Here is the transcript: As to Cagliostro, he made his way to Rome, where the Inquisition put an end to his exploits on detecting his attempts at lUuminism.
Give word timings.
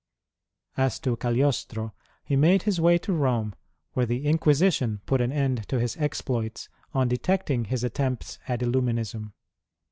As 0.77 0.97
to 1.01 1.15
Cagliostro, 1.15 1.93
he 2.23 2.35
made 2.35 2.63
his 2.63 2.81
way 2.81 2.97
to 2.97 3.13
Rome, 3.13 3.53
where 3.93 4.07
the 4.07 4.25
Inquisition 4.25 4.99
put 5.05 5.21
an 5.21 5.31
end 5.31 5.67
to 5.67 5.79
his 5.79 5.95
exploits 5.97 6.69
on 6.91 7.07
detecting 7.07 7.65
his 7.65 7.83
attempts 7.83 8.39
at 8.47 8.61
lUuminism. 8.61 9.33